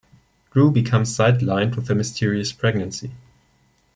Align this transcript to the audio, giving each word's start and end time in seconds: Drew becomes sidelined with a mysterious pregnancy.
Drew 0.49 0.71
becomes 0.71 1.15
sidelined 1.15 1.75
with 1.75 1.87
a 1.91 1.93
mysterious 1.93 2.51
pregnancy. 2.51 3.11